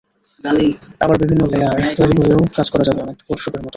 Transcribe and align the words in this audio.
আবার 1.03 1.15
বিভিন্ন 1.21 1.41
লেয়ার 1.51 1.77
তৈরি 1.97 2.13
করেও 2.19 2.39
কাজ 2.55 2.67
করা 2.69 2.83
যাবে, 2.87 2.99
অনেকটা 3.01 3.23
ফটোশপের 3.27 3.51
মতো। 3.55 3.69